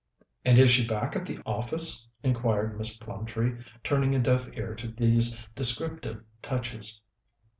"And 0.43 0.57
is 0.57 0.71
she 0.71 0.87
back 0.87 1.15
at 1.15 1.27
the 1.27 1.37
office?" 1.45 2.07
inquired 2.23 2.75
Miss 2.75 2.97
Plumtree, 2.97 3.63
turning 3.83 4.15
a 4.15 4.19
deaf 4.19 4.47
ear 4.53 4.73
to 4.73 4.87
these 4.87 5.47
descriptive 5.53 6.23
touches. 6.41 7.01